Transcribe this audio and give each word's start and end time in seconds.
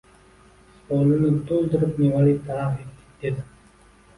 «Hovlini 0.87 1.29
to‘ldirib 1.51 1.99
mevali 2.05 2.35
daraxt 2.49 2.89
ekdik,— 2.89 3.05
dedi. 3.27 3.49